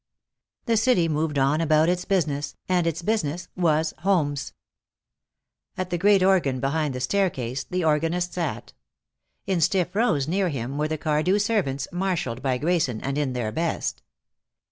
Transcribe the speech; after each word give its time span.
The 0.65 0.77
city 0.77 1.07
moved 1.07 1.37
on 1.37 1.61
about 1.61 1.87
its 1.87 2.05
business, 2.05 2.55
and 2.67 2.87
its 2.87 3.03
business 3.03 3.49
was 3.55 3.93
homes. 3.99 4.53
At 5.77 5.91
the 5.91 5.97
great 5.99 6.23
organ 6.23 6.59
behind 6.59 6.95
the 6.95 6.99
staircase 6.99 7.63
the 7.63 7.83
organist 7.85 8.33
sat. 8.33 8.73
In 9.45 9.61
stiff 9.61 9.95
rows 9.95 10.27
near 10.27 10.49
him 10.49 10.79
were 10.79 10.87
the 10.87 10.97
Cardew 10.97 11.37
servants, 11.37 11.87
marshaled 11.91 12.41
by 12.41 12.57
Grayson 12.57 12.99
and 13.01 13.15
in 13.15 13.33
their 13.33 13.51
best. 13.51 14.01